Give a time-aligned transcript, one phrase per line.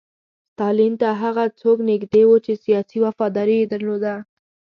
[0.51, 4.13] ستالین ته هغه څوک نږدې وو چې سیاسي وفاداري یې درلوده